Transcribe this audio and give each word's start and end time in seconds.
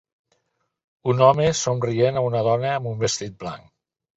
Un 1.13 1.21
home 1.27 1.45
somrient 1.61 2.17
a 2.17 2.25
una 2.31 2.43
dona 2.51 2.73
amb 2.79 2.93
un 2.95 2.99
vestit 3.07 3.41
blanc. 3.45 3.71